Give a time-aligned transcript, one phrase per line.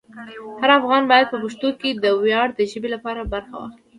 [0.61, 3.83] هر افغان باید په پښتو کې د ویاړ د ژبې لپاره برخه واخلي.